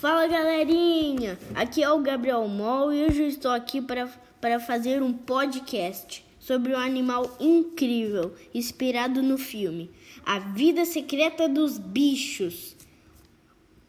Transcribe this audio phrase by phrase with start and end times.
[0.00, 4.08] Fala galerinha, aqui é o Gabriel Mol e hoje eu estou aqui para,
[4.40, 9.90] para fazer um podcast sobre um animal incrível inspirado no filme
[10.24, 12.74] A Vida Secreta dos Bichos.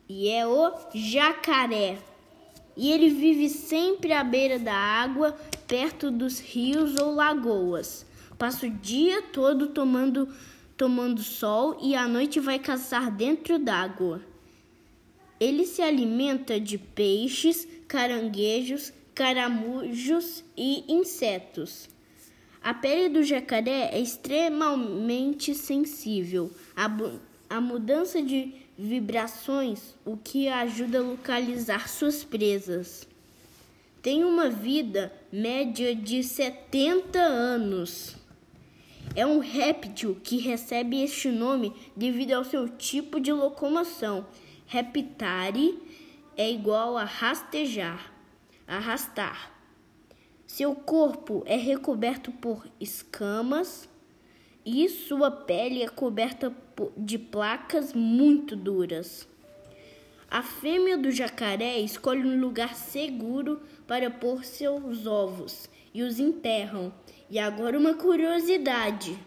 [0.09, 1.97] E é o jacaré.
[2.75, 5.31] E ele vive sempre à beira da água,
[5.65, 8.05] perto dos rios ou lagoas.
[8.37, 10.27] Passa o dia todo tomando,
[10.75, 14.29] tomando sol e à noite vai caçar dentro d'água.
[15.41, 21.89] Ele se alimenta de peixes, caranguejos, caramujos e insetos.
[22.61, 26.51] A pele do jacaré é extremamente sensível
[27.49, 33.07] à mudança de vibrações, o que ajuda a localizar suas presas.
[33.99, 38.15] Tem uma vida média de 70 anos.
[39.15, 44.23] É um réptil que recebe este nome devido ao seu tipo de locomoção
[44.71, 45.77] Reptare
[46.37, 48.09] é igual a rastejar,
[48.65, 49.51] arrastar.
[50.47, 53.89] Seu corpo é recoberto por escamas
[54.65, 56.55] e sua pele é coberta
[56.95, 59.27] de placas muito duras.
[60.29, 66.93] A fêmea do jacaré escolhe um lugar seguro para pôr seus ovos e os enterram.
[67.29, 69.19] E agora uma curiosidade.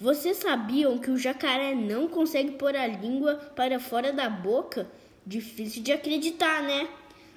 [0.00, 4.86] Vocês sabiam que o jacaré não consegue pôr a língua para fora da boca?
[5.26, 6.88] Difícil de acreditar, né?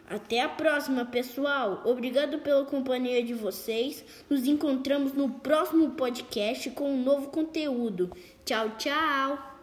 [0.07, 1.81] Até a próxima, pessoal.
[1.85, 4.05] Obrigado pela companhia de vocês.
[4.29, 8.11] Nos encontramos no próximo podcast com um novo conteúdo.
[8.45, 9.60] Tchau, tchau.